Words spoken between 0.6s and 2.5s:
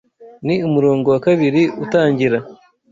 umurongo wa kabri utangira